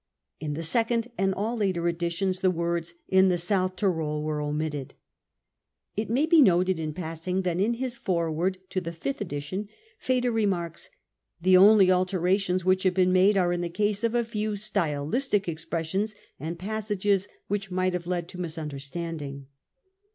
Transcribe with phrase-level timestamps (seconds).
[0.39, 4.23] 55 In the second* and all later editions, the words" in the South Tyrol 55
[4.25, 4.95] were omitted.
[5.95, 9.69] It may be noted in passing that in his foreword to* the fifth edition
[9.99, 10.97] Feder remarks 4 4
[11.43, 15.47] The only alterations which have been made are in the case of a £(*w stylistic
[15.47, 19.45] expressions and passages which might have led to misunder standing.